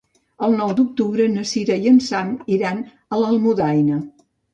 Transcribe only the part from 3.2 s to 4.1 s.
Almudaina.